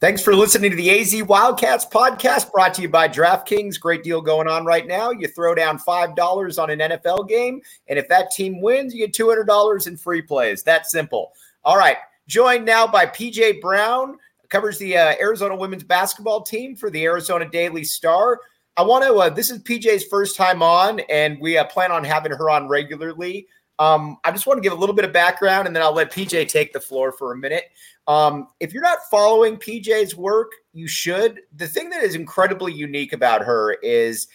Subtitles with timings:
[0.00, 3.78] Thanks for listening to the AZ Wildcats podcast brought to you by DraftKings.
[3.78, 5.10] Great deal going on right now.
[5.10, 9.14] You throw down $5 on an NFL game, and if that team wins, you get
[9.14, 10.62] $200 in free plays.
[10.62, 11.32] That simple.
[11.64, 11.98] All right.
[12.28, 14.16] Joined now by PJ Brown,
[14.48, 18.40] covers the uh, Arizona women's basketball team for the Arizona Daily Star.
[18.78, 22.04] I want to, uh, this is PJ's first time on, and we uh, plan on
[22.04, 23.48] having her on regularly.
[23.78, 26.12] Um, I just want to give a little bit of background, and then I'll let
[26.12, 27.64] PJ take the floor for a minute.
[28.06, 31.40] Um, if you're not following PJ's work, you should.
[31.54, 34.26] The thing that is incredibly unique about her is,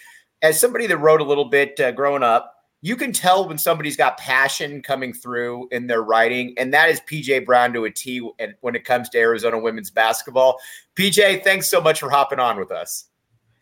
[0.41, 3.97] as somebody that wrote a little bit uh, growing up, you can tell when somebody's
[3.97, 8.19] got passion coming through in their writing, and that is PJ Brown to a T
[8.61, 10.59] when it comes to Arizona women's basketball.
[10.95, 13.05] PJ, thanks so much for hopping on with us.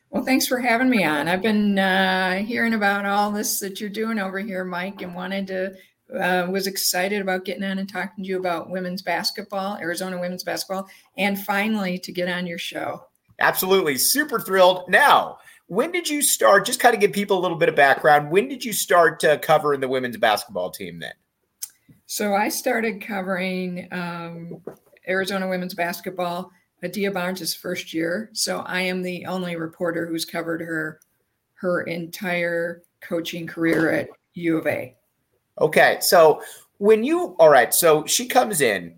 [0.09, 1.27] Well, thanks for having me on.
[1.27, 5.47] I've been uh, hearing about all this that you're doing over here, Mike, and wanted
[5.47, 5.73] to
[6.19, 10.43] uh, was excited about getting on and talking to you about women's basketball, Arizona women's
[10.43, 10.87] basketball,
[11.17, 13.05] and finally to get on your show.
[13.39, 13.97] Absolutely.
[13.97, 14.89] Super thrilled.
[14.89, 15.37] Now,
[15.67, 16.65] when did you start?
[16.65, 18.29] Just kind of give people a little bit of background.
[18.29, 21.13] When did you start uh, covering the women's basketball team then?
[22.05, 24.61] So I started covering um,
[25.07, 26.51] Arizona women's basketball
[26.83, 28.29] Adia Barnes' first year.
[28.33, 30.99] So I am the only reporter who's covered her
[31.55, 34.95] her entire coaching career at U of A.
[35.59, 36.41] Okay, so
[36.77, 38.97] when you all right, so she comes in,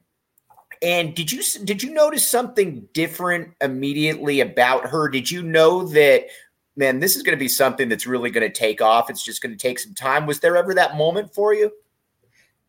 [0.81, 5.09] and did you did you notice something different immediately about her?
[5.09, 6.27] Did you know that
[6.75, 9.09] man, this is going to be something that's really going to take off?
[9.09, 10.25] It's just going to take some time.
[10.25, 11.71] Was there ever that moment for you?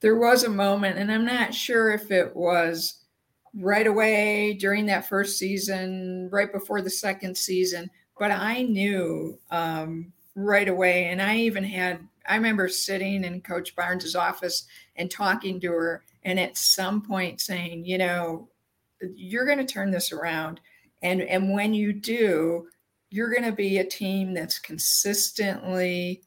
[0.00, 3.02] There was a moment, and I'm not sure if it was
[3.54, 10.12] right away during that first season, right before the second season, but I knew um,
[10.34, 14.66] right away, and I even had I remember sitting in Coach Barnes's office
[14.96, 18.48] and talking to her, and at some point saying, you know,
[19.14, 20.60] you're going to turn this around,
[21.02, 22.66] and and when you do,
[23.10, 26.22] you're going to be a team that's consistently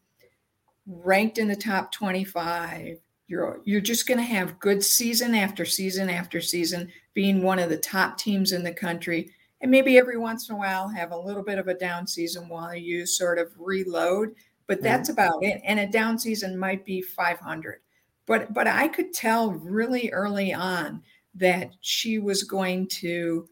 [0.88, 2.98] ranked in the top 25
[3.30, 7.70] you're you're just going to have good season after season after season being one of
[7.70, 9.32] the top teams in the country
[9.62, 12.50] and maybe every once in a while have a little bit of a down season
[12.50, 14.34] while you sort of reload
[14.70, 15.20] but that's mm-hmm.
[15.20, 15.62] about it.
[15.66, 17.82] And a down season might be 500.
[18.28, 21.02] But but I could tell really early on
[21.34, 23.50] that she was going to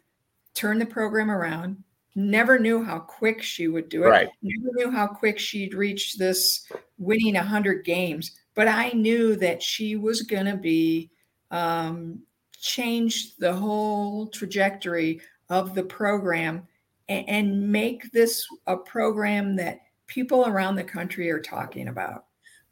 [0.54, 1.84] turn the program around.
[2.16, 4.10] Never knew how quick she would do it.
[4.10, 4.30] Right.
[4.42, 8.40] Never knew how quick she'd reach this winning 100 games.
[8.54, 11.12] But I knew that she was going to be
[11.52, 12.20] um,
[12.60, 16.68] change the whole trajectory of the program
[17.08, 22.26] and, and make this a program that people around the country are talking about.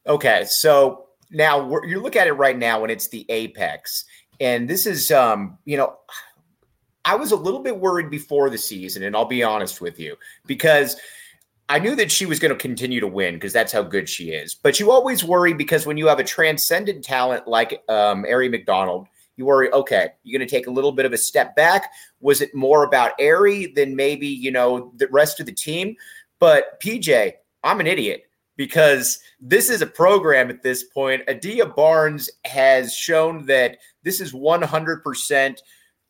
[0.08, 4.06] Okay, so now you look at it right now when it's the apex,
[4.40, 5.96] and this is, um, you know,
[7.04, 10.16] I was a little bit worried before the season, and I'll be honest with you
[10.46, 10.96] because.
[11.68, 14.26] I knew that she was going to continue to win because that's how good she
[14.26, 14.54] is.
[14.54, 19.08] But you always worry because when you have a transcendent talent like um, Aari McDonald,
[19.36, 21.92] you worry, okay, you're going to take a little bit of a step back.
[22.22, 25.96] Was it more about Aari than maybe, you know, the rest of the team?
[26.40, 27.34] But PJ,
[27.64, 28.24] I'm an idiot
[28.58, 31.24] because this is a program at this point.
[31.28, 35.58] Adia Barnes has shown that this is 100%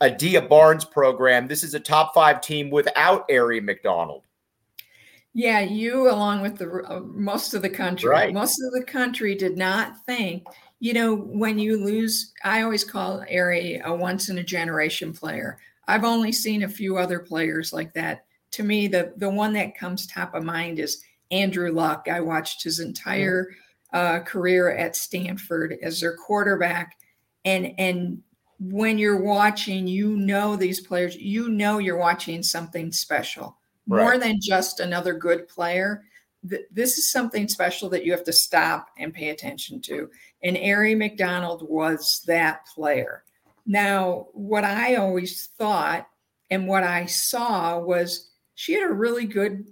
[0.01, 1.47] Adia Barnes program.
[1.47, 4.23] This is a top five team without Aari McDonald.
[5.33, 8.09] Yeah, you along with the uh, most of the country.
[8.09, 8.33] Right.
[8.33, 10.43] Most of the country did not think,
[10.79, 15.57] you know, when you lose, I always call Aari a once in a generation player.
[15.87, 18.24] I've only seen a few other players like that.
[18.55, 22.07] To me, the the one that comes top of mind is Andrew Luck.
[22.09, 23.49] I watched his entire
[23.93, 26.97] uh, career at Stanford as their quarterback,
[27.43, 28.21] and and
[28.59, 33.57] when you're watching, you know these players, you know you're watching something special
[33.87, 36.03] more than just another good player.
[36.49, 40.09] Th- This is something special that you have to stop and pay attention to.
[40.43, 43.23] And Aari McDonald was that player.
[43.65, 46.07] Now, what I always thought
[46.49, 49.67] and what I saw was she had a really good,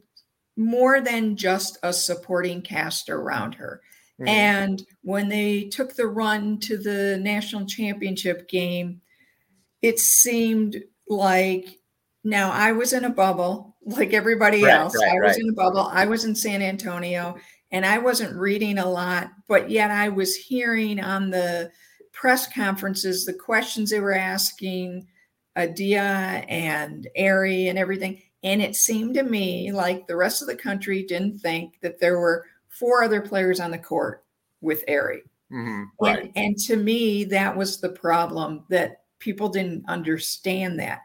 [0.56, 3.82] more than just a supporting cast around her.
[4.20, 4.28] Mhm.
[4.28, 9.02] And when they took the run to the national championship game,
[9.82, 11.80] it seemed like
[12.24, 14.96] now I was in a bubble like everybody Right, else.
[14.96, 15.40] right, I was right.
[15.40, 15.90] in a bubble.
[15.92, 17.36] I was in San Antonio
[17.72, 21.72] and I wasn't reading a lot, but yet I was hearing on the
[22.14, 25.08] press conferences the questions they were asking
[25.56, 28.22] Adia and Aari and everything.
[28.44, 32.20] And it seemed to me like the rest of the country didn't think that there
[32.20, 34.24] were four other players on the court
[34.62, 35.22] with Aari.
[35.52, 35.86] Mhm.
[36.02, 36.24] Right.
[36.24, 41.02] And, and to me, that was the problem that people didn't understand that.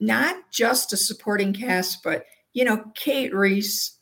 [0.00, 3.98] Not just a supporting cast, but you know, Cate Reese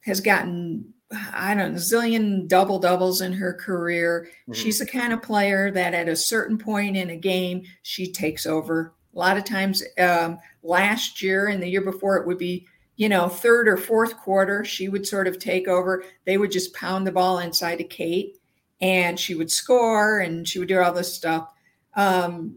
[0.00, 0.94] has gotten,
[1.34, 4.30] I don't know, a zillion double doubles in her career.
[4.48, 4.54] Mhm.
[4.54, 8.46] She's the kind of player that at a certain point in a game, she takes
[8.46, 8.94] over.
[9.14, 12.66] A lot of times um, last year and the year before, it would be,
[12.96, 16.04] you know, third or fourth quarter, she would sort of take over.
[16.26, 18.36] They would just pound the ball inside to Cate
[18.80, 21.48] and she would score and she would do all this stuff.
[21.94, 22.56] Um,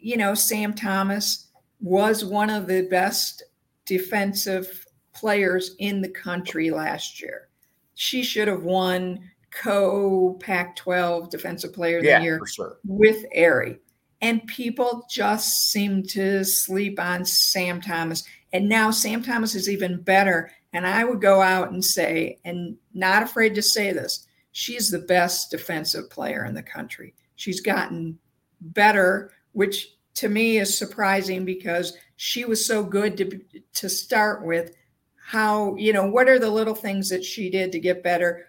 [0.00, 1.48] you know, Sam Thomas
[1.80, 3.42] was one of the best
[3.84, 7.48] defensive players in the country last year.
[7.94, 9.20] She should have won
[9.50, 12.78] co Pac 12 Defensive Player of Yeah, the Year sure.
[12.84, 13.78] with Aari.
[14.20, 18.24] And people just seem to sleep on Sam Thomas.
[18.52, 20.50] And now Sam Thomas is even better.
[20.72, 24.98] And I would go out and say, and not afraid to say this, she's the
[24.98, 27.14] best defensive player in the country.
[27.36, 28.18] She's gotten
[28.60, 33.40] better, which to me is surprising because she was so good to
[33.74, 34.76] to start with.
[35.16, 38.48] How, you know, what are the little things that she did to get better?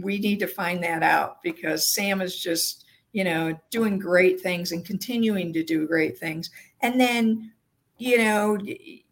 [0.00, 4.72] We need to find that out because Sam is just you know, doing great things
[4.72, 6.50] and continuing to do great things.
[6.82, 7.52] And then,
[7.98, 8.58] you know,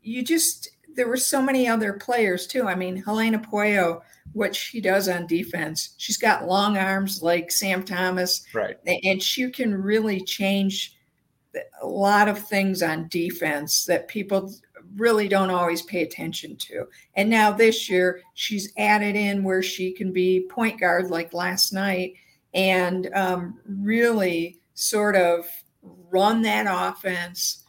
[0.02, 2.66] you just, there were so many other players too.
[2.68, 4.02] I mean, Helena Pueyo,
[4.32, 8.76] what she does on defense, she's got long arms like Sam Thomas, Right.
[9.04, 10.96] and she can really change
[11.82, 14.52] a lot of things on defense that people
[14.96, 16.86] really don't always pay attention to.
[17.14, 21.72] And now this year, she's added in where she can be point guard like last
[21.72, 22.14] night
[22.54, 25.46] and um, really sort of
[26.10, 27.64] run that offense,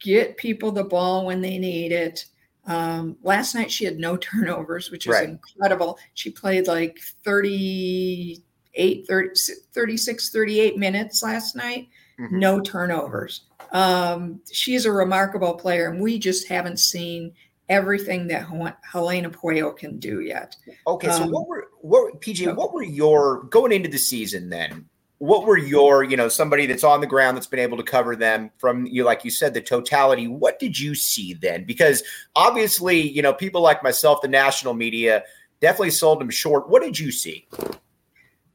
[0.00, 2.24] get people the ball when they need it.
[2.66, 5.28] Um, last night she had no turnovers, which is Right.
[5.28, 5.98] incredible.
[6.14, 9.30] She played like 38, 30,
[9.72, 11.88] 36, 38 minutes last night,
[12.18, 12.32] Mhm.
[12.32, 13.42] no turnovers.
[13.72, 17.32] Um, she's a remarkable player, and we just haven't seen
[17.68, 18.46] everything that
[18.82, 20.56] Helena Pueyo can do yet.
[20.86, 22.54] Okay, so Um, what were what PJ?
[22.54, 24.86] What were your going into the season then?
[25.18, 28.14] What were your you know somebody that's on the ground that's been able to cover
[28.16, 30.28] them from you like you said the totality?
[30.28, 31.64] What did you see then?
[31.64, 32.02] Because
[32.34, 35.24] obviously you know people like myself, the national media
[35.60, 36.68] definitely sold them short.
[36.68, 37.48] What did you see?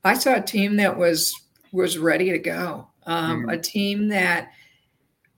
[0.03, 1.33] I saw a team that was
[1.71, 2.87] was ready to go.
[3.05, 3.53] Um, Mhm.
[3.53, 4.51] A team that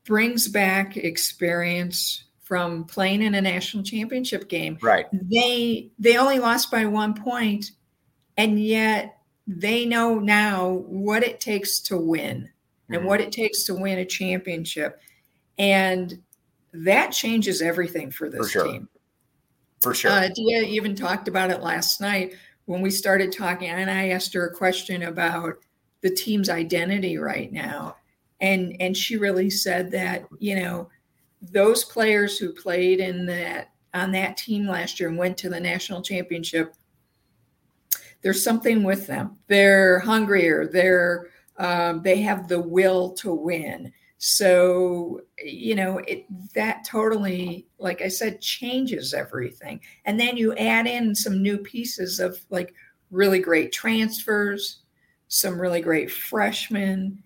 [0.06, 4.78] brings back experience from playing in a national championship game.
[4.80, 5.08] Right.
[5.12, 7.72] They they only lost by one point,
[8.38, 9.18] and yet
[9.48, 12.48] they know now what it takes to win
[12.92, 12.98] Mhm.
[12.98, 15.00] and what it takes to win a championship,
[15.58, 16.22] and
[16.74, 18.68] that changes everything for this sure.
[18.68, 18.88] team.
[19.82, 20.12] For sure.
[20.12, 24.32] Uh, Dia even talked about it last night when we started talking, and I asked
[24.36, 25.56] her a question about
[26.02, 27.96] the team's identity right now,
[28.40, 30.90] and and she really said that you know
[31.52, 35.60] those players who played in that on that team last year and went to the
[35.60, 36.74] national championship,
[38.22, 39.38] there's something with them.
[39.48, 40.68] They're hungrier.
[40.68, 43.94] They're um, they have the will to win.
[44.18, 49.82] So you know it that totally, like I said, changes everything.
[50.06, 52.74] And then you add in some new pieces of like
[53.12, 54.80] really great transfers,
[55.28, 57.22] some really great freshmen,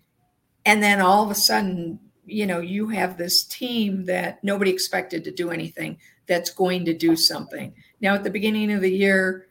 [0.66, 5.24] and then all of a sudden, you know, you have this team that nobody expected
[5.24, 7.74] to do anything that's going to do something.
[8.02, 9.48] Now, at the beginning of the year,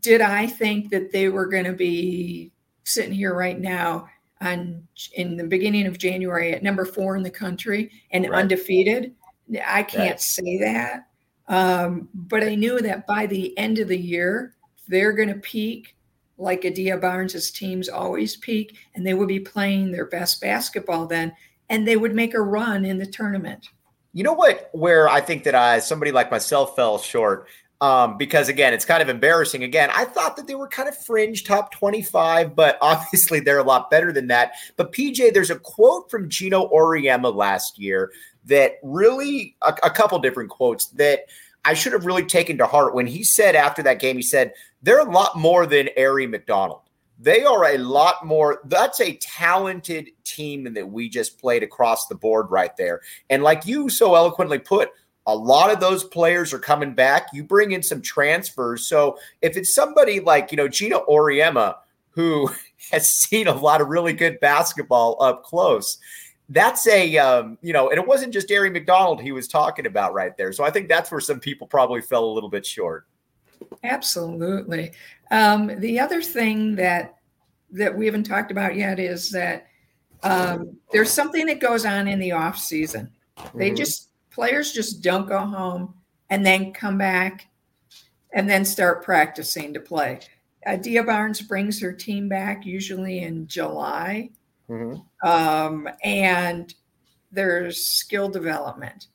[0.00, 2.52] did I think that they were going to be
[2.84, 4.08] sitting here right now
[4.40, 8.40] on in the beginning of January at number four in the country and right.
[8.40, 9.14] undefeated?
[9.66, 10.20] I can't right.
[10.20, 11.08] say that.
[11.48, 14.54] Um, but I knew that by the end of the year,
[14.88, 15.95] they're going to peak
[16.38, 21.32] like Adia Barnes's teams always peak, and they would be playing their best basketball then,
[21.70, 23.70] and they would make a run in the tournament.
[24.12, 24.70] You know what?
[24.72, 27.48] Where I think that I somebody like myself fell short
[27.80, 29.62] um, because again, it's kind of embarrassing.
[29.62, 33.64] Again, I thought that they were kind of fringe top 25, but obviously they're a
[33.64, 34.52] lot better than that.
[34.76, 38.12] But PJ, there's a quote from Geno Auriemma last year
[38.46, 41.26] that really, a, a couple different quotes that
[41.64, 44.52] I should have really taken to heart when he said after that game, he said,
[44.82, 46.82] they're a lot more than Aari McDonald.
[47.18, 48.60] They are a lot more.
[48.66, 53.00] That's a talented team that we just played across the board right there.
[53.30, 54.90] And like you so eloquently put,
[55.26, 57.28] a lot of those players are coming back.
[57.32, 58.86] You bring in some transfers.
[58.86, 61.76] So if it's somebody like, you know, Geno Auriemma,
[62.10, 62.50] who
[62.92, 65.98] has seen a lot of really good basketball up close,
[66.50, 70.14] that's a um, you know, and it wasn't just Aari McDonald he was talking about
[70.14, 70.52] right there.
[70.52, 73.06] So I think that's where some people probably fell a little bit short.
[73.82, 74.92] Absolutely.
[75.30, 77.14] Um, the other thing that
[77.72, 79.66] that we haven't talked about yet is that
[80.22, 83.10] um, there's something that goes on in the off season.
[83.54, 83.76] They mm-hmm.
[83.76, 85.94] just players just don't go home
[86.30, 87.48] and then come back
[88.32, 90.20] and then start practicing to play.
[90.64, 94.30] Uh, Dia Barnes brings her team back usually in July
[94.68, 95.28] Mm-hmm.
[95.28, 96.74] Um, and
[97.32, 99.08] there's skill development.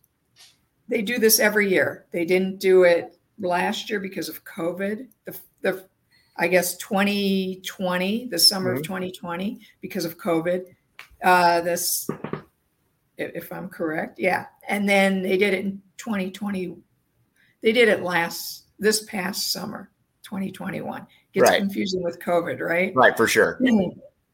[0.87, 2.05] They do this every year.
[2.11, 5.07] They didn't do it last year because of COVID.
[5.25, 5.85] The, the
[6.37, 8.77] I guess 2020, the summer mm-hmm.
[8.77, 10.65] of 2020, because of COVID.
[11.23, 12.09] Uh, this,
[13.17, 14.45] if I'm correct, yeah.
[14.67, 16.77] And then they did it in 2020.
[17.61, 19.91] They did it last this past summer,
[20.23, 21.05] 2021.
[21.33, 21.59] Gets right.
[21.59, 22.93] confusing with COVID, right?
[22.95, 23.59] Right, for sure.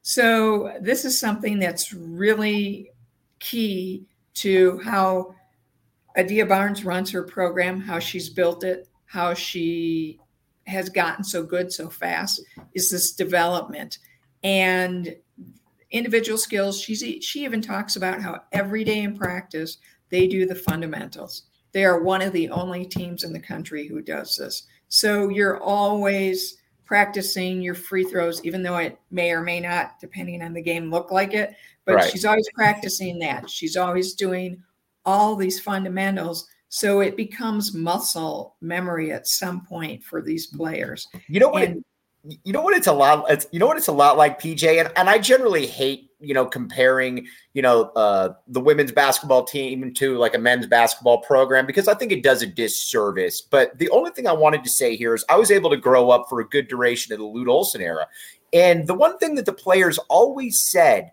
[0.02, 2.92] So, this is something that's really
[3.40, 5.34] key to how
[6.16, 10.20] Adia Barnes runs her program, how she's built it, how she
[10.66, 12.42] has gotten so good so fast
[12.74, 13.98] is this development
[14.44, 15.16] and
[15.90, 16.80] individual skills.
[16.80, 19.78] She's, she even talks about how every day in practice
[20.10, 21.44] they do the fundamentals.
[21.72, 24.64] They are one of the only teams in the country who does this.
[24.88, 30.42] So you're always practicing your free throws, even though it may or may not, depending
[30.42, 31.54] on the game, look like it.
[31.84, 32.10] But right.
[32.10, 33.48] she's always practicing that.
[33.48, 34.62] She's always doing
[35.04, 36.48] all these fundamentals.
[36.68, 41.06] So it becomes muscle memory at some point for these players.
[41.28, 41.62] You know what?
[41.62, 41.84] And,
[42.24, 42.76] it, you know what?
[42.76, 43.24] It's a lot.
[43.30, 43.78] It's, you know what?
[43.78, 44.80] It's a lot like PJ.
[44.80, 49.92] And, and I generally hate you know, comparing, you know, uh, the women's basketball team
[49.94, 53.40] to like a men's basketball program because I think it does a disservice.
[53.40, 56.10] But the only thing I wanted to say here is I was able to grow
[56.10, 58.06] up for a good duration of the Lute Olson era.
[58.52, 61.12] And the one thing that the players always said,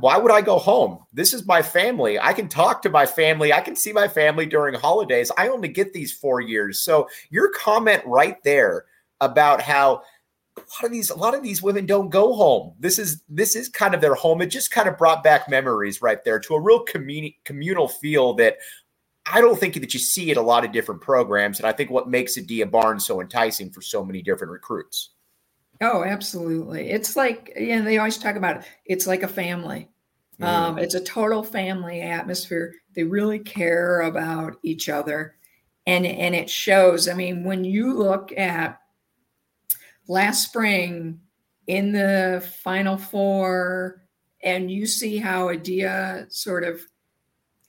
[0.00, 1.04] why would I go home?
[1.12, 2.18] This is my family.
[2.18, 3.52] I can talk to my family.
[3.52, 5.30] I can see my family during holidays.
[5.38, 6.80] I only get these four years.
[6.80, 8.86] So your comment right there
[9.20, 10.02] about how
[10.56, 13.54] a lot of these a lot of these women don't go home this is this
[13.54, 16.54] is kind of their home it just kind of brought back memories right there to
[16.54, 18.56] a real communi- communal feel that
[19.32, 21.90] i don't think that you see at a lot of different programs and i think
[21.90, 25.10] what makes Adia Barnes so enticing for so many different recruits
[25.80, 26.90] oh absolutely.
[26.90, 28.64] It's like you know they always talk about it.
[28.84, 29.88] It's like a family.
[30.40, 30.46] Mm.
[30.46, 32.74] um, it's a total family atmosphere.
[32.94, 35.34] They really care about each other.
[35.86, 38.78] And and it shows i mean when you look at
[40.06, 41.20] last spring
[41.66, 44.02] in the final four
[44.42, 46.80] and you see how Adia sort of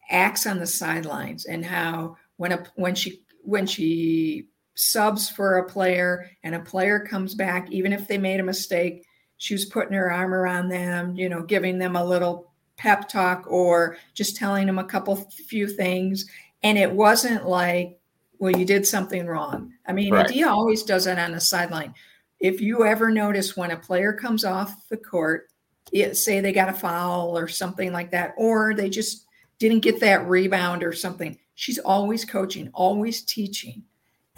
[0.10, 4.48] acts on the sidelines and how when a when she when she
[4.80, 9.06] subs for a player and a player comes back even if they made a mistake
[9.38, 13.44] she was putting her arm around them you know giving them a little pep talk
[13.48, 15.16] or just telling them a couple
[15.48, 16.26] few things
[16.64, 18.00] and it wasn't like
[18.38, 20.28] well you did something wrong i mean right.
[20.28, 21.94] Adia always does that on the sideline
[22.40, 25.50] if you ever notice when a player comes off the court,
[25.92, 29.26] it, say they got a foul or something like that, or they just
[29.58, 33.84] didn't get that rebound or something, she's always coaching, always teaching.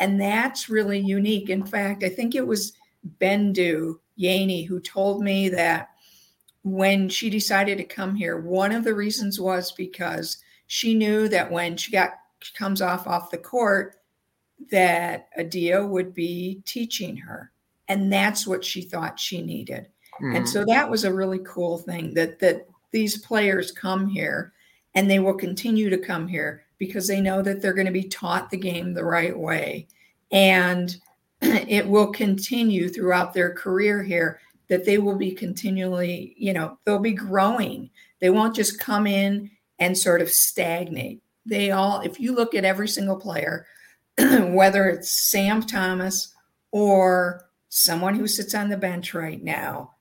[0.02, 1.50] And that's really unique.
[1.50, 2.74] In fact, I think it was
[3.20, 5.92] Bendu Yeaney who told me that
[6.64, 11.50] when she decided to come here, one of the reasons was because she knew that
[11.50, 12.12] when she got
[12.56, 13.98] comes off off the court,
[14.70, 17.52] that Adia would be teaching her
[17.88, 19.88] and that's what she thought she needed
[20.22, 20.36] mm.
[20.36, 24.54] and so that was a really cool thing that that these players come here
[24.96, 28.06] and they will continue to come here because they know that they're going to be
[28.06, 29.86] taught the game the right way.
[30.32, 30.98] And
[31.42, 36.98] it will continue throughout their career here that they will be continually, you know, they'll
[36.98, 37.92] be growing.
[38.20, 41.22] They won't just come in and sort of stagnate.
[41.46, 43.68] They all, if you look at every single player,
[44.18, 46.34] whether it's Sam Thomas
[46.72, 49.92] or someone who sits on the bench right now,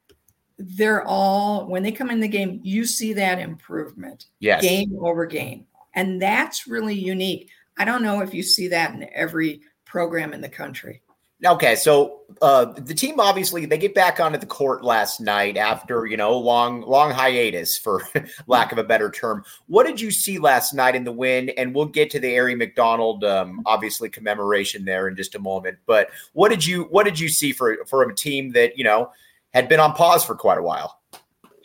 [0.56, 4.28] they're all, when they come in the game, you see that improvement.
[4.38, 4.62] Yes.
[4.62, 5.66] Game over game.
[5.94, 7.50] And that's really unique.
[7.78, 11.02] I don't know if you see that in every program in the country.
[11.44, 16.04] Okay, so uh, the team obviously they get back onto the court last night after
[16.04, 18.02] you know long long hiatus for
[18.46, 19.42] lack of a better term.
[19.66, 21.48] What did you see last night in the win?
[21.50, 25.78] And we'll get to the Aari McDonald um, obviously commemoration there in just a moment.
[25.86, 29.10] But what did you what did you see for for a team that you know
[29.54, 31.00] had been on pause for quite a while?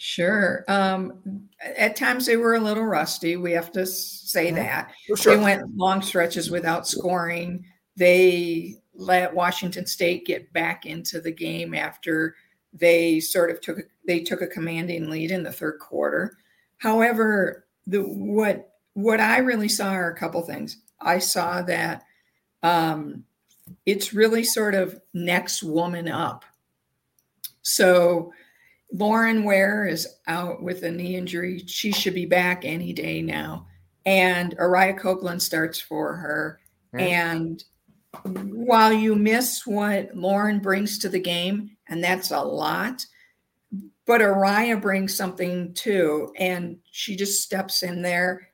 [0.07, 0.63] Sure.
[0.67, 3.37] Um, at times they were a little rusty.
[3.37, 4.57] We have to say mm-hmm.
[4.57, 4.91] that.
[5.15, 5.35] Sure.
[5.35, 7.65] They went long stretches without scoring.
[7.97, 12.35] They let Washington State get back into the game after
[12.71, 16.37] they sort of took a, they took a commanding lead in the third quarter.
[16.77, 20.83] However, the what what I really saw are a couple things.
[21.01, 22.03] I saw that
[22.61, 23.23] um,
[23.87, 26.45] it's really sort of next woman up.
[27.63, 28.31] So
[28.91, 31.63] Lauren Ware is out with a knee injury.
[31.65, 33.67] She should be back any day now.
[34.05, 36.59] And Ariyah Copeland starts for her.
[36.93, 37.61] And
[38.23, 43.05] while you miss what Lauren brings to the game, and that's a lot,
[44.05, 48.49] but Ariyah brings something too, and she just steps in there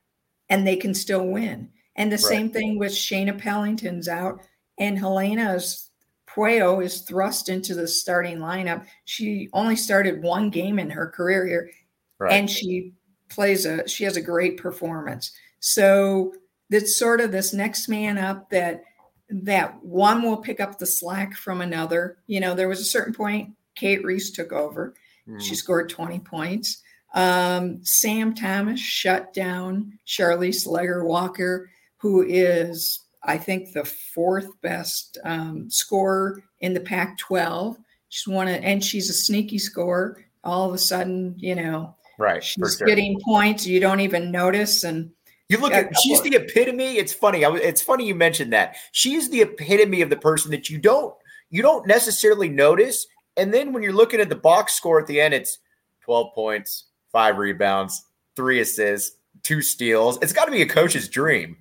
[0.50, 1.70] and they can still win.
[1.96, 2.26] And the right.
[2.26, 4.42] same thing with Shaina Pellington's out,
[4.80, 5.91] and Helena's
[6.34, 8.86] Pueyo is thrust into the starting lineup.
[9.06, 11.72] She only started one game in her career here,
[12.20, 12.34] right.
[12.34, 12.94] and she
[13.30, 15.32] plays a she has a great performance.
[15.60, 16.34] So
[16.70, 18.84] that's sort of this next man up that
[19.30, 22.18] that one will pick up the slack from another.
[22.28, 24.94] You know, there was a certain point Cate Reese took over.
[25.28, 25.42] Mm.
[25.42, 26.82] She scored 20 points.
[27.14, 35.70] Um, Sam Thomas shut down Charlisse Leger-Walker, who is, I think, the fourth best um,
[35.70, 37.78] scorer in the Pac 12.
[38.10, 40.26] She's one of, and she's a sneaky scorer.
[40.44, 42.88] All of a sudden, you know, right, she's sure.
[42.88, 44.84] getting points you don't even notice.
[44.84, 45.12] And
[45.50, 46.98] you look at she's the epitome.
[46.98, 47.46] It's funny.
[47.46, 48.76] I, it's funny you mentioned that.
[48.92, 51.14] She's the epitome of the person that you don't
[51.52, 53.06] you don't necessarily notice.
[53.38, 55.60] And then when you're looking at the box score at the end, it's
[56.06, 58.06] 12 points, five rebounds,
[58.36, 60.18] three assists, two steals.
[60.22, 61.58] It's got to be a coach's dream.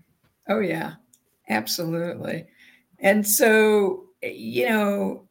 [0.49, 0.94] Oh yeah,
[1.50, 2.46] absolutely.
[2.98, 5.28] And so you know,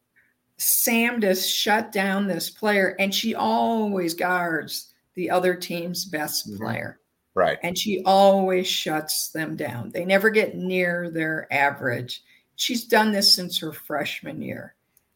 [0.56, 6.62] Sam just shut down this player, and she always guards the other team's best mm-hmm.
[6.62, 7.00] player.
[7.34, 7.58] Right.
[7.62, 9.90] And she always shuts them down.
[9.90, 12.22] They never get near their average.
[12.56, 14.74] She's done this since her freshman year.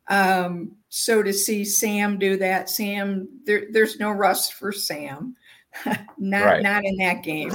[0.09, 5.35] Um, so to see Sam do that, Sam, there, there's no rust for Sam,
[6.19, 6.63] not right.
[6.63, 7.53] not in that game.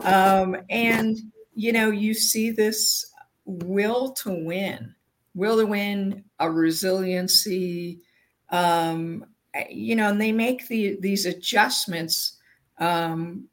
[0.00, 1.18] Um, and
[1.58, 3.04] you know, you see this
[3.44, 4.94] will to win,
[5.34, 7.98] will to win, a resiliency.
[8.50, 9.26] Um,
[9.68, 12.36] you know, and they make the these adjustments
[12.78, 13.48] um,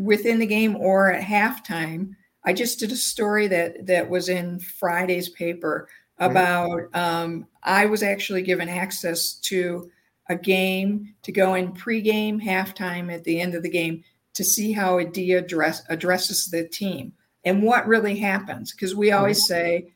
[0.00, 2.10] within the game or at halftime.
[2.44, 8.02] I just did a story that that was in Friday's paper about um, I was
[8.02, 9.88] actually given access to
[10.28, 14.02] a game to go in pregame, halftime, at the end of the game
[14.34, 17.12] to see how Adia address, addresses the team
[17.44, 18.72] and what really happens.
[18.72, 19.92] Because we always say,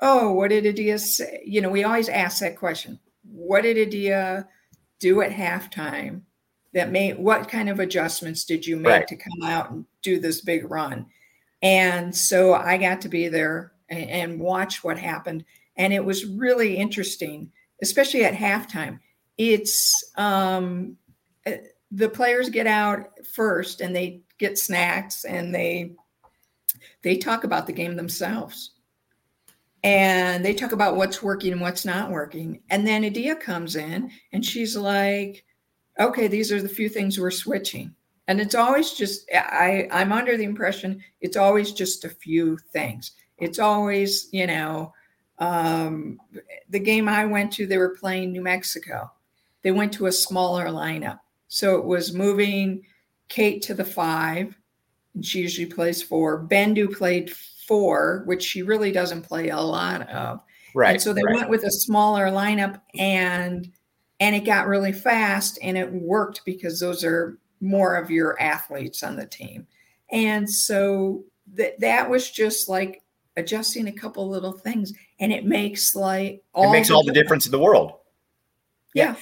[0.00, 4.48] "Oh, what did Adia say?" You know, we always ask that question: "What did Adia
[4.98, 6.22] do at halftime?"
[6.72, 9.08] that made what kind of adjustments did you make right.
[9.08, 11.06] to come out and do this big run
[11.62, 15.44] and so i got to be there and, and, watch what happened
[15.76, 17.50] and it was really interesting
[17.82, 18.98] especially at halftime
[19.38, 20.96] it's um,
[21.46, 21.58] eh,
[21.90, 25.92] the players get out first and they get snacks and they
[27.02, 28.72] they talk about the game themselves
[29.84, 34.10] and they talk about what's working and what's not working and then adia comes in
[34.32, 35.44] and she's like
[35.98, 37.94] okay, these are the few things we're switching.
[38.28, 43.12] And it's always just, I, I'm under the impression it's always just a few things.
[43.38, 44.92] It's always, you know,
[45.38, 46.18] um,
[46.68, 49.10] the game I went to, they were playing New Mexico.
[49.62, 51.18] They went to a smaller lineup.
[51.48, 52.84] So it was moving
[53.28, 54.56] Cate to the five,
[55.14, 56.46] and she usually plays four.
[56.46, 57.30] Bendu played
[57.66, 60.40] four, which she really doesn't play a lot of.
[60.74, 60.92] Right.
[60.92, 61.34] And so they right.
[61.34, 63.70] went with a smaller lineup and
[64.20, 69.02] and it got really fast and it worked because those are more of your athletes
[69.02, 69.66] on the team.
[70.10, 73.02] And so that that was just like
[73.36, 77.12] adjusting a couple little things, and it makes like all it makes the all the
[77.12, 77.94] difference in the world.
[78.94, 79.16] Yeah.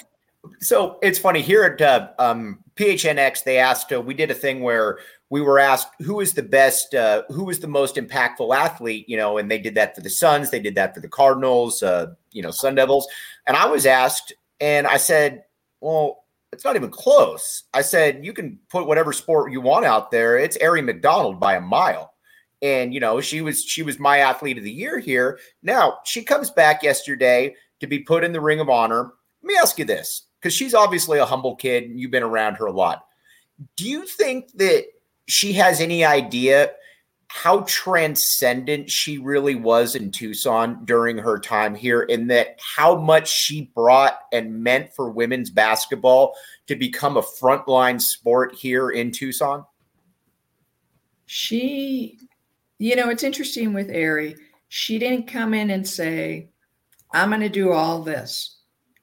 [0.61, 4.61] So it's funny here at uh, um, PHNX, they asked, uh, we did a thing
[4.63, 4.99] where
[5.31, 9.17] we were asked who is the best, uh, who is the most impactful athlete, you
[9.17, 12.09] know, and they did that for the Suns, they did that for the Cardinals, uh,
[12.33, 13.07] you know, Sun Devils.
[13.47, 15.45] And I was asked, and I said,
[15.81, 17.63] well, it's not even close.
[17.73, 20.37] I said, you can put whatever sport you want out there.
[20.37, 22.13] It's Aari McDonald by a mile.
[22.61, 25.39] And, you know, she was, she was my athlete of the year here.
[25.63, 29.13] Now she comes back yesterday to be put in the ring of honor.
[29.43, 32.57] Let me ask you this because she's obviously a humble kid and you've been around
[32.57, 33.07] her a lot.
[33.77, 34.87] Do you think that
[35.31, 36.73] she has any idea
[37.29, 43.31] how transcendent she really was in Tucson during her time here, and that how much
[43.31, 46.35] she brought and meant for women's basketball
[46.67, 49.65] to become a frontline sport here in Tucson?
[51.27, 52.19] She,
[52.79, 54.37] you know, it's interesting with Aari.
[54.69, 56.49] She didn't come in and say,
[57.13, 58.59] I'm going to do all this.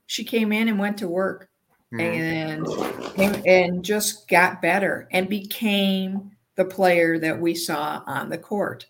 [0.05, 1.49] She came in and went to work
[1.93, 3.21] mm-hmm.
[3.21, 8.87] and, and just got better and became the player that we saw on the court.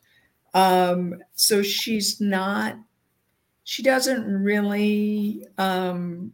[0.53, 2.77] Um, so she's not,
[3.63, 6.31] she doesn't really um,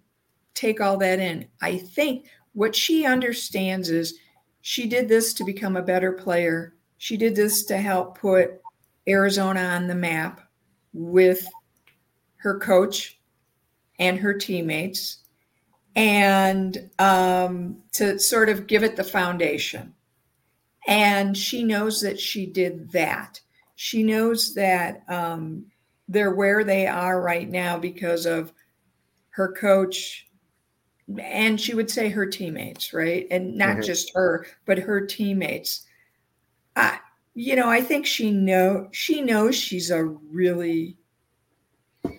[0.54, 1.48] take all that in.
[1.62, 4.20] I think what she understands is
[4.62, 6.76] she did this to become a better player.
[6.98, 8.62] She did this to help put
[9.08, 10.48] Arizona on the map
[10.94, 11.46] with
[12.38, 13.20] her coach
[14.00, 15.23] and her teammates
[15.96, 19.94] and um, to sort of give it the foundation.
[20.88, 23.40] And she knows that she did that.
[23.76, 25.66] She knows that um,
[26.08, 28.54] they're where they are right now because of
[29.30, 30.28] her coach
[31.20, 33.28] and she would say her teammates, right?
[33.30, 33.82] And not mm-hmm.
[33.82, 35.86] just her, but her teammates.
[36.76, 37.00] I,
[37.34, 40.98] you know, I think she know she knows she's a really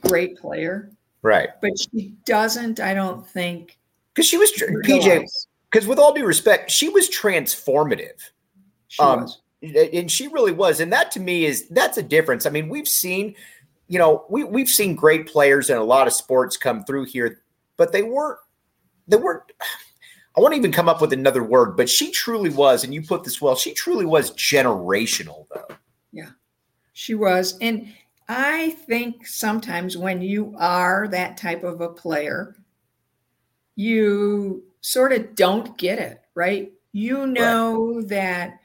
[0.03, 0.91] great player,
[1.25, 1.49] right?
[1.61, 2.79] But she doesn't.
[2.79, 3.77] I don't think
[4.15, 5.25] because she was PJ.
[5.71, 8.21] Because with all due respect, she was transformative.
[8.87, 9.41] She um, was.
[9.93, 10.79] And she really was.
[10.79, 12.47] And that to me is that's a difference.
[12.47, 13.35] I mean, we've seen,
[13.89, 17.43] you know, we, we've seen great players in a lot of sports come through here,
[17.77, 18.39] but they weren't,
[19.09, 19.43] they weren't,
[20.37, 23.25] I won't even come up with another word, but she truly was, and you put
[23.25, 25.77] this well, she truly was generational, though.
[26.13, 26.31] Yeah,
[26.93, 27.59] she was.
[27.61, 27.93] And
[28.29, 32.57] I think sometimes when you are that type of a player,
[33.77, 36.73] you sort of don't get it, right?
[36.93, 38.09] You know right.
[38.09, 38.61] that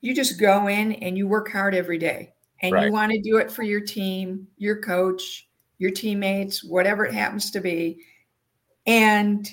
[0.00, 2.86] you just go in and you work hard every day and right.
[2.86, 7.50] you want to do it for your team, your coach, your teammates, whatever it happens
[7.50, 7.98] to be.
[8.86, 9.48] And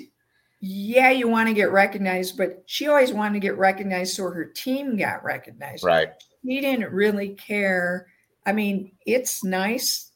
[0.60, 4.46] yeah, you want to get recognized, but she always wanted to get recognized so her
[4.46, 5.84] team got recognized.
[5.84, 6.10] Right.
[6.43, 8.08] He didn't really care.
[8.46, 10.12] I mean, it's nice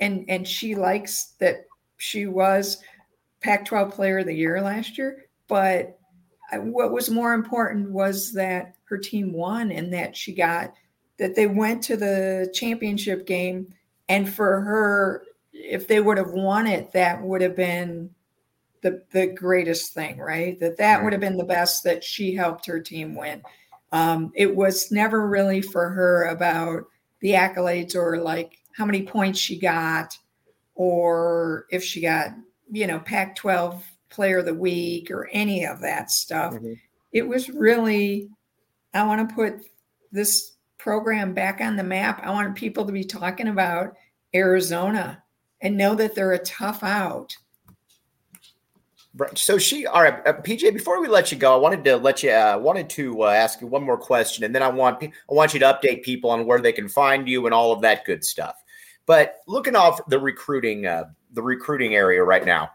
[0.00, 2.78] and and she likes that she was
[3.40, 5.98] Pac-12 player of the year last year, but
[6.52, 10.72] what was more important was that her team won and that she got
[11.18, 13.72] that they went to the championship game.
[14.08, 18.10] And for her if they would have won it that would have been
[18.82, 20.58] the the greatest thing right?
[20.60, 23.42] That that would have been the best that she helped her team win.
[23.92, 26.84] Um, it was never really for her about
[27.24, 30.16] the accolades or like how many points she got
[30.74, 32.28] or if she got
[32.70, 36.52] you know pac 12 player of the week or any of that stuff.
[36.54, 36.74] Mm-hmm.
[37.12, 38.28] It was really,
[38.92, 39.54] I want to put
[40.12, 42.20] this program back on the map.
[42.22, 43.94] I want people to be talking about
[44.34, 45.22] Arizona
[45.62, 47.34] and know that they're a tough out.
[49.36, 50.72] So she, all right, uh, PJ.
[50.72, 53.60] Before we let you go, I wanted to let you, uh, wanted to uh, ask
[53.60, 56.46] you one more question, and then I want, I want you to update people on
[56.46, 58.56] where they can find you and all of that good stuff.
[59.06, 62.70] But looking off the recruiting, uh, the recruiting area right now,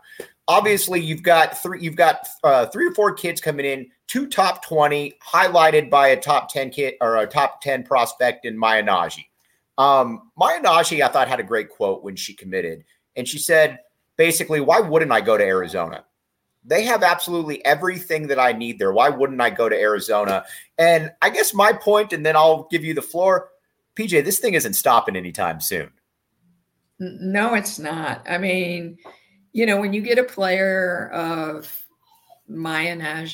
[0.49, 4.65] obviously you've got three you've got uh, three or four kids coming in two top
[4.65, 9.25] 20 highlighted by a top 10 kid or a top 10 prospect in Maya Nnaji.
[9.77, 12.83] Um, Maya Nnaji, I thought had a great quote when she committed
[13.15, 13.79] and she said
[14.17, 16.03] basically why wouldn't I go to Arizona
[16.63, 18.91] they have absolutely everything that I need there.
[18.91, 20.45] Why wouldn't I go to Arizona?
[20.77, 23.49] And I guess my point, and then I'll give you the floor.
[23.95, 25.91] PJ, this thing isn't stopping anytime soon.
[26.99, 28.25] No, it's not.
[28.29, 28.97] I mean,
[29.53, 31.85] you know, when you get a player of
[32.47, 33.25] Maya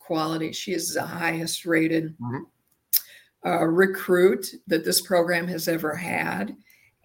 [0.00, 3.48] quality, she is the highest rated mm-hmm.
[3.48, 6.54] uh, recruit that this program has ever had.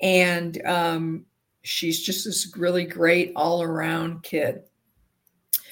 [0.01, 1.25] And um,
[1.63, 4.63] she's just this really great all around kid.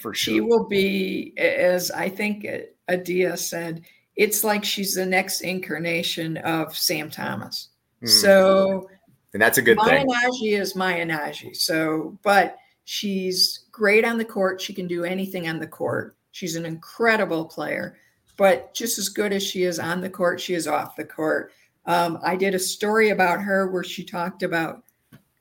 [0.01, 0.33] For sure.
[0.33, 2.45] She will be, as I think
[2.87, 3.81] Adia said,
[4.15, 7.69] it's like she's the next incarnation of Sam Thomas.
[8.03, 8.09] Mm.
[8.09, 8.89] So,
[9.33, 10.53] and that's a good Maya thing.
[10.53, 11.55] Is Maya Nnaji.
[11.55, 14.61] So, but she's great on the court.
[14.61, 16.15] She can do anything on the court.
[16.31, 17.97] She's an incredible player,
[18.37, 21.51] but just as good as she is on the court, she is off the court.
[21.85, 24.83] Um, I did a story about her where she talked about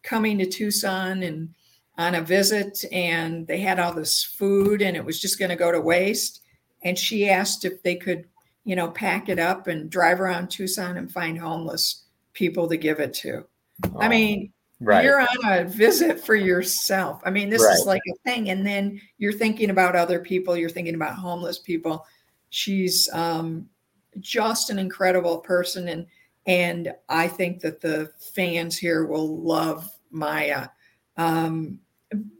[0.02, 1.52] coming to Tucson and
[1.98, 5.56] on a visit, and they had all this food, and it was just going to
[5.56, 6.42] go to waste.
[6.82, 8.26] And she asked if they could,
[8.64, 13.00] you know, pack it up and drive around Tucson and find homeless people to give
[13.00, 13.46] it to.
[13.84, 15.04] Oh, I mean, right.
[15.04, 17.22] you're on a visit for yourself.
[17.24, 17.74] I mean, this right.
[17.74, 20.56] is like a thing, and then you're thinking about other people.
[20.56, 22.06] You're thinking about homeless people.
[22.50, 23.68] She's um,
[24.20, 26.06] just an incredible person, and
[26.46, 30.68] and I think that the fans here will love Maya.
[31.16, 31.80] Um,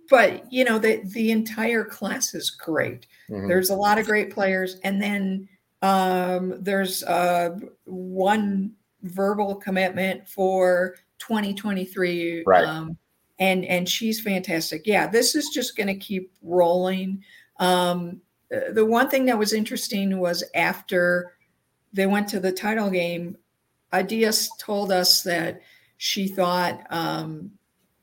[0.09, 3.07] but you know, the the entire class is great.
[3.31, 3.49] Mm-hmm.
[3.49, 5.49] There's a lot of great players, and then
[5.83, 12.45] um, there's uh, one verbal commitment for 2023.
[12.47, 12.65] Right.
[12.65, 12.97] Um,
[13.39, 14.87] and and she's fantastic.
[14.87, 17.23] Yeah, this is just going to keep rolling.
[17.59, 21.33] Um, the one thing that was interesting was after
[21.93, 23.37] they went to the title game,
[23.93, 25.61] Adia's told us that
[25.97, 27.51] she thought um,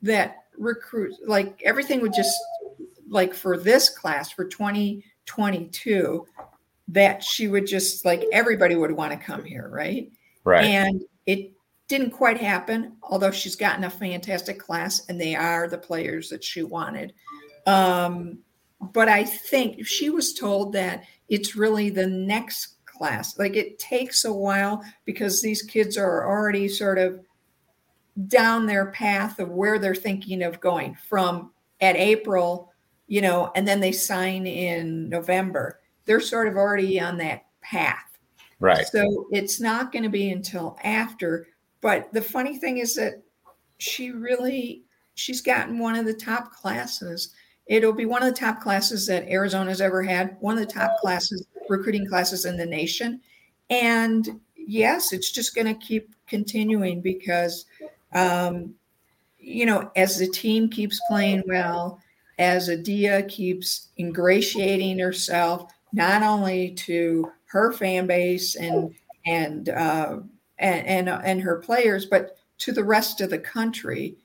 [0.02, 2.36] that recruit like everything would just
[3.10, 6.26] like for this class for 2022
[6.90, 10.12] that she would just like everybody would want to come here, right?
[10.44, 10.66] Right.
[10.66, 11.52] And it
[11.88, 16.44] didn't quite happen, although she's gotten a fantastic class and they are the players that
[16.44, 17.14] she wanted.
[17.66, 18.40] Um,
[18.92, 23.38] but I think she was told that it's really the next class.
[23.40, 27.20] Like it takes a while because these kids are already sort of
[28.28, 32.72] down their path of where they're thinking of going from at April,
[33.08, 35.80] you know, and then they sign in November.
[36.06, 38.20] They're sort of already on that path.
[38.60, 38.88] Right.
[38.88, 41.48] So it's not going to be until after.
[41.82, 43.24] But the funny thing is that
[43.78, 44.84] she really
[45.16, 47.34] she's gotten one of the top classes.
[47.66, 50.98] It'll be one of the top classes that Arizona's ever had, one of the top
[51.00, 53.22] classes recruiting classes in the nation.
[53.70, 57.66] And yes, it's just going to keep continuing because,
[58.14, 58.76] um,
[59.40, 62.00] you know, as the team keeps playing well,
[62.40, 68.94] as Adia keeps ingratiating herself not only to her fan base and
[69.26, 70.20] and uh,
[70.58, 74.16] and, and and her players, but to the rest of the country,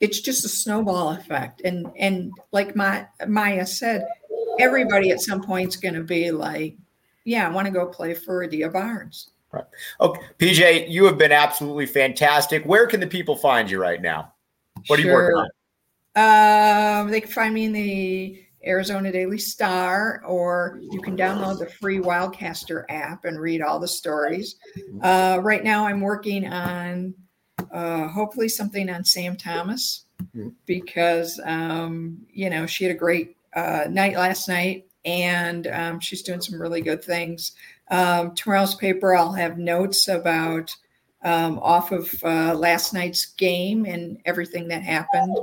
[0.00, 1.60] it's just a snowball effect.
[1.64, 4.06] And and like my Maya said,
[4.58, 6.76] everybody at some point is going to be like,
[7.24, 9.30] yeah, I want to go play for Adia Barnes.
[9.52, 9.64] Right.
[10.00, 10.20] Okay.
[10.38, 12.64] PJ, you have been absolutely fantastic.
[12.64, 14.32] Where can the people find you right now?
[14.86, 15.06] What sure.
[15.06, 15.48] are you working on?
[16.18, 21.66] Um, they can find me in the Arizona Daily Star, or you can download the
[21.66, 24.56] free Wildcaster app and read all the stories.
[24.76, 25.00] Mm-hmm.
[25.02, 27.14] Uh, right now, I'm working on
[27.72, 30.06] uh, hopefully something on Sam Thomas
[30.36, 30.48] mm-hmm.
[30.66, 36.22] because, um, you know, she had a great uh, night last night, and um, she's
[36.22, 37.52] doing some really good things.
[37.90, 40.74] Um, tomorrow's paper, I'll have notes about
[41.22, 45.36] um, off of uh, last night's game and everything that happened.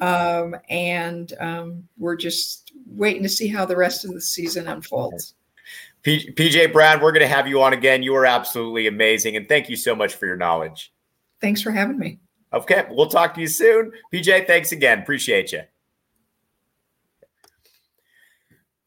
[0.00, 5.34] Um, and um, we're just waiting to see how the rest of the season unfolds.
[6.02, 8.02] P- PJ Brown, we're going to have you on again.
[8.02, 9.36] You are absolutely amazing.
[9.36, 10.92] And thank you so much for your knowledge.
[11.40, 12.18] Thanks for having me.
[12.52, 12.86] Okay.
[12.90, 13.92] We'll talk to you soon.
[14.12, 15.00] PJ, thanks again.
[15.00, 15.62] Appreciate you.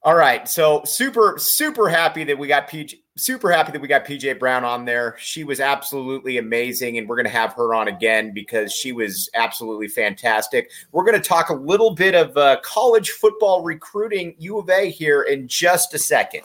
[0.04, 0.47] All right.
[0.47, 4.63] So super, super happy that we got PJ, super happy that we got PJ Brown
[4.63, 5.15] on there.
[5.19, 6.97] She was absolutely amazing.
[6.97, 10.71] And we're going to have her on again because she was absolutely fantastic.
[10.91, 14.89] We're going to talk a little bit of uh, college football recruiting U of A
[14.89, 16.43] here in just a second.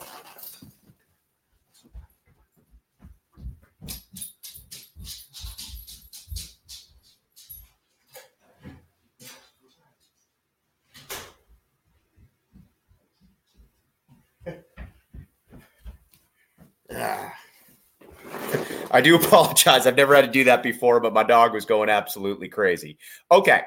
[18.91, 19.87] I do apologize.
[19.87, 22.97] I've never had to do that before, but my dog was going absolutely crazy.
[23.31, 23.61] Okay.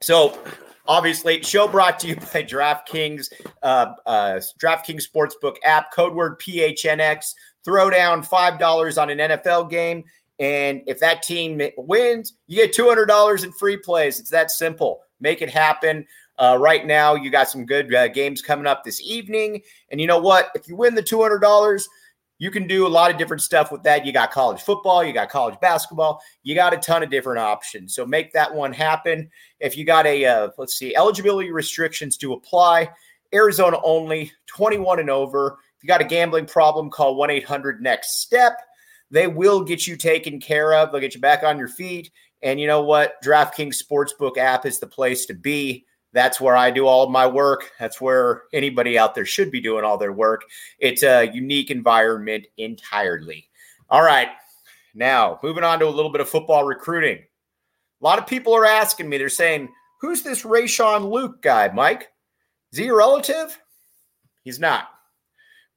[0.00, 0.38] So,
[0.86, 7.34] obviously, show brought to you by DraftKings, uh, uh, DraftKings Sportsbook app, code word PHNX.
[7.64, 10.04] Throw down $5 on an NFL game.
[10.38, 14.20] And if that team wins, you get $200 in free plays.
[14.20, 15.00] It's that simple.
[15.20, 16.06] Make it happen.
[16.38, 19.60] Uh, right now, you got some good uh, games coming up this evening.
[19.90, 20.50] And you know what?
[20.54, 21.84] If you win the $200,
[22.38, 24.06] you can do a lot of different stuff with that.
[24.06, 27.94] You got college football, you got college basketball, you got a ton of different options.
[27.94, 29.28] So make that one happen.
[29.60, 32.90] If you got a, uh, let's see, eligibility restrictions to apply,
[33.34, 35.58] Arizona only, 21 and over.
[35.76, 38.52] If you got a gambling problem, call 1 800 NEXT STEP.
[39.10, 40.92] They will get you taken care of.
[40.92, 42.10] They'll get you back on your feet.
[42.42, 43.14] And you know what?
[43.24, 45.86] DraftKings Sportsbook app is the place to be.
[46.12, 47.70] That's where I do all my work.
[47.78, 50.42] That's where anybody out there should be doing all their work.
[50.78, 53.48] It's a unique environment entirely.
[53.90, 54.28] All right.
[54.94, 57.18] Now, moving on to a little bit of football recruiting.
[57.18, 59.68] A lot of people are asking me, they're saying,
[60.00, 62.10] Who's this Rayshon Luke guy, Mike?
[62.72, 63.58] Is he a relative?
[64.44, 64.88] He's not.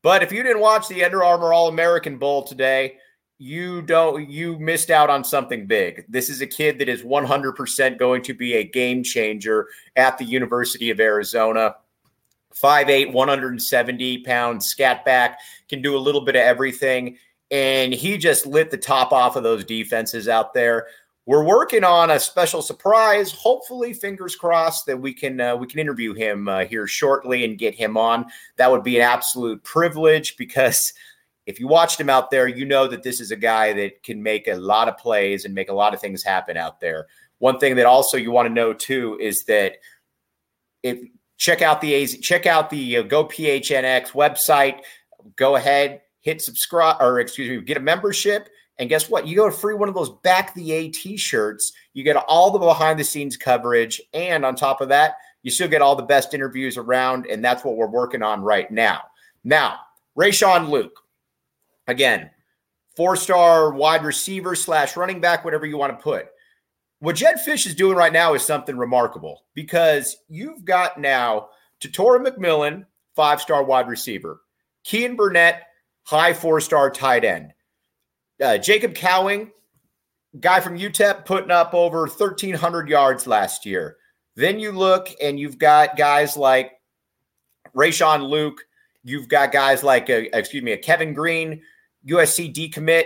[0.04, 2.98] But if you didn't watch the Under Armour All American Bowl today,
[3.42, 6.06] you don't you missed out on something big.
[6.08, 10.26] This is a kid that is 100% going to be a game changer at the
[10.26, 11.74] University of Arizona.
[12.54, 17.18] 5'8, 170 pound scat back, can do a little bit of everything.
[17.50, 20.86] And he just lit the top off of those defenses out there.
[21.26, 23.32] We're working on a special surprise.
[23.32, 27.58] Hopefully, fingers crossed that we can uh, we can interview him uh, here shortly and
[27.58, 28.28] get him on.
[28.58, 30.94] That would be an absolute privilege because
[31.46, 34.22] if you watched him out there, you know that this is a guy that can
[34.22, 37.08] make a lot of plays and make a lot of things happen out there.
[37.40, 39.74] One thing that also you want to know too is that
[40.84, 41.00] if
[41.38, 44.82] check out the AZ, check out the uh, Go PHNX website.
[45.36, 48.50] Go ahead, hit subscribe or excuse me, get a membership.
[48.78, 49.28] And guess what?
[49.28, 51.72] You go free one of those back the A t-shirts.
[51.94, 55.68] You get all the behind the scenes coverage, and on top of that, you still
[55.68, 57.26] get all the best interviews around.
[57.28, 59.02] And that's what we're working on right now.
[59.44, 59.80] Now,
[60.18, 61.01] Rayshon Luke,
[61.88, 62.30] Again,
[62.96, 66.28] four star wide receiver slash running back, whatever you want to put.
[67.00, 71.50] What Jedd Fisch is doing right now is something remarkable because you've got now
[71.82, 74.42] Tetairoa McMillan, five star wide receiver,
[74.86, 75.64] Keyan Burnett,
[76.04, 77.54] high four star tight end,
[78.44, 79.52] uh, Jacob Cowing,
[80.40, 83.98] guy from UTEP, putting up over 1,300 yards last year.
[84.36, 86.72] Then you look and you've got guys like
[87.76, 88.66] Rayshon Luke,
[89.04, 91.62] You've got guys like, a, excuse me, a Kevin Green,
[92.08, 93.06] USC decommit.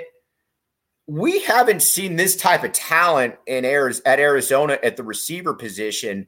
[1.07, 6.27] We haven't seen this type of talent in at Arizona at the receiver position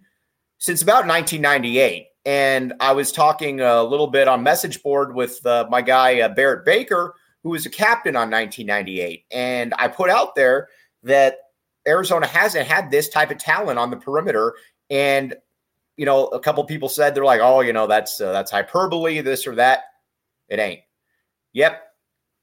[0.59, 2.07] since about 1998.
[2.25, 6.29] And I was talking a little bit on message board with uh, my guy uh,
[6.29, 10.67] Barrett Baker, who was a captain on 1998, and I put out there
[11.03, 11.37] that
[11.87, 14.55] Arizona hasn't had this type of talent on the perimeter.
[14.89, 15.35] And
[15.97, 19.19] you know, a couple people said they're like, oh, you know, that's uh, that's hyperbole,
[19.21, 19.81] this or that.
[20.47, 20.81] It ain't.
[21.53, 21.83] Yep.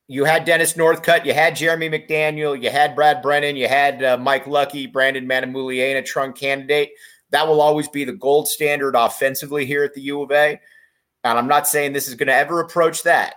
[0.06, 4.18] You had Dennis Northcutt, you had Jeremy McDaniel, you had Brad Brennan, you had uh,
[4.18, 6.90] Mike Lucky, Brandon Manumaleuna, a Trung Canidate.
[7.30, 10.60] That will always be the gold standard offensively here at the U of A.
[11.22, 13.36] And I'm not saying this is going to ever approach that.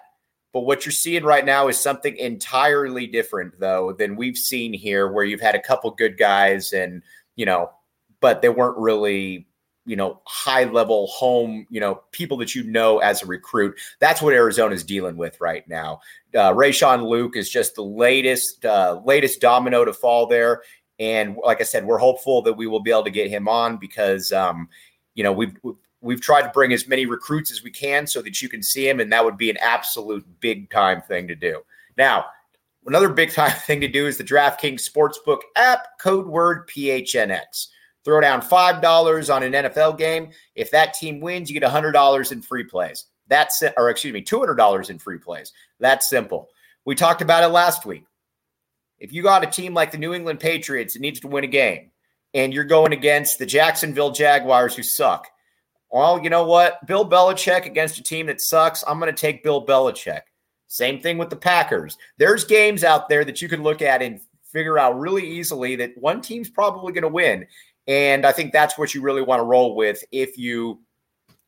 [0.52, 5.10] But what you're seeing right now is something entirely different, though, than we've seen here,
[5.10, 7.02] where you've had a couple good guys and,
[7.36, 7.70] you know,
[8.20, 9.48] but they weren't really
[9.88, 13.80] you know, high level home, you know, people that you know as a recruit.
[14.00, 16.02] That's what Arizona is dealing with right now.
[16.36, 20.62] Uh, Rayshon Luke is just the latest, uh, latest domino to fall there.
[21.00, 23.78] And like I said, we're hopeful that we will be able to get him on
[23.78, 24.68] because, um,
[25.16, 25.56] you know, we've,
[26.02, 28.90] we've tried to bring as many recruits as we can so that you can see
[28.90, 29.00] him.
[29.00, 31.62] And that would be an absolute big time thing to do.
[31.98, 32.26] Now,
[32.86, 37.68] another big time thing to do is the DraftKings Sportsbook app, code word PHNX.
[38.08, 40.30] Throw down $5 on an NFL game.
[40.56, 43.04] If that team wins, you get $100 in free plays.
[43.28, 45.52] That's, or excuse me, $200 in free plays.
[45.82, 46.48] That's simple.
[46.86, 48.06] We talked about it last week.
[48.98, 51.48] If you got a team like the New England Patriots that needs to win a
[51.48, 51.92] game
[52.34, 55.28] and you're going against the Jacksonville Jaguars who suck,
[55.92, 56.88] well, you know what?
[56.88, 60.22] Bill Belichick against a team that sucks, I'm going to take Bill Belichick.
[60.68, 61.98] Same thing with the Packers.
[62.18, 65.98] There's games out there that you can look at and figure out really easily that
[65.98, 67.46] one team's probably going to win.
[67.88, 70.82] And I think that's what you really want to roll with if you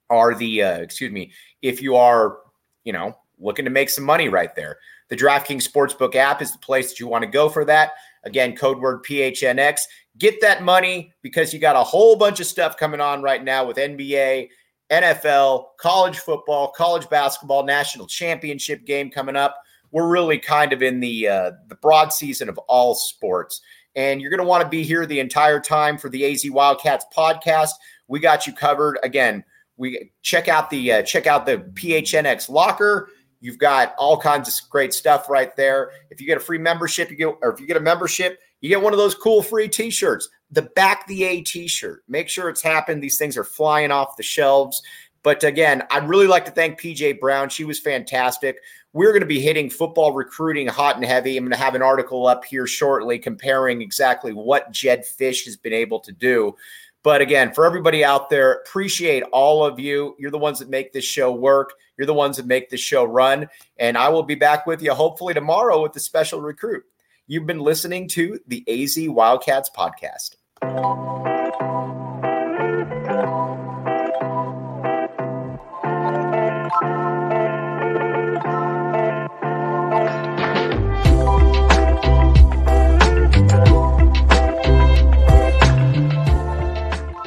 [0.09, 2.37] are the, uh, excuse me, if you are,
[2.83, 4.77] you know, looking to make some money right there.
[5.09, 7.91] The DraftKings Sportsbook app is the place that you want to go for that.
[8.23, 9.81] Again, code word PHNX.
[10.17, 13.65] Get that money because you got a whole bunch of stuff coming on right now
[13.65, 14.49] with NBA,
[14.91, 19.61] NFL, college football, college basketball, national championship game coming up.
[19.91, 23.61] We're really kind of in the uh, the broad season of all sports
[23.95, 27.05] and you're going to want to be here the entire time for the AZ Wildcats
[27.15, 27.71] podcast.
[28.07, 28.99] We got you covered.
[29.03, 29.43] Again,
[29.77, 33.09] we check out the uh, check out the PHNX locker.
[33.41, 35.91] You've got all kinds of great stuff right there.
[36.09, 38.69] If you get a free membership, you get or if you get a membership, you
[38.69, 40.29] get one of those cool free t-shirts.
[40.51, 42.03] The back the A t-shirt.
[42.07, 43.01] Make sure it's happened.
[43.01, 44.81] These things are flying off the shelves.
[45.23, 47.49] But again, I'd really like to thank PJ Brown.
[47.49, 48.57] She was fantastic.
[48.91, 51.37] We're going to be hitting football recruiting hot and heavy.
[51.37, 55.55] I'm going to have an article up here shortly comparing exactly what Jedd Fisch has
[55.55, 56.55] been able to do.
[57.03, 60.15] But again, for everybody out there, appreciate all of you.
[60.17, 61.73] You're the ones that make this show work.
[61.97, 63.47] You're the ones that make this show run.
[63.77, 66.83] And I will be back with you hopefully tomorrow with the special recruit.
[67.27, 71.38] You've been listening to the AZ Wildcats podcast.